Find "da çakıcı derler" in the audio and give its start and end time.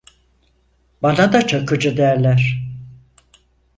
1.33-2.67